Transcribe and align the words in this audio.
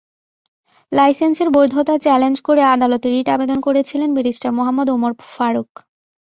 লাইসেন্সের 0.91 1.49
বৈধতা 1.49 1.95
চ্যালেঞ্জ 1.97 2.37
করে 2.47 2.61
আদালতে 2.73 3.07
রিট 3.09 3.27
আবেদন 3.29 3.57
করেছিলেন 3.61 4.09
ব্যারিস্টার 4.13 4.51
মুহম্মদ 4.51 4.87
ওমর 4.89 5.13
ফারুক। 5.33 5.71